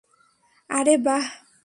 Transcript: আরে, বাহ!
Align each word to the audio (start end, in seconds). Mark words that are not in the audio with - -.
আরে, 0.69 0.95
বাহ! 0.97 1.25